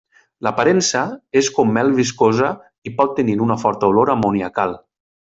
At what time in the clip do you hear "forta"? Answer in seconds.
3.65-3.91